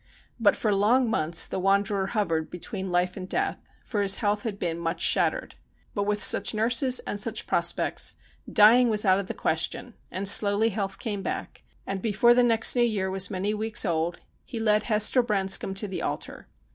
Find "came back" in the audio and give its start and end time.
10.97-11.63